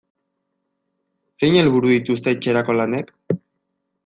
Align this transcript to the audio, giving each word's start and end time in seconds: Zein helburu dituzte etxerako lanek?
Zein 1.43 1.59
helburu 1.59 1.93
dituzte 1.93 2.35
etxerako 2.39 2.79
lanek? 2.83 3.15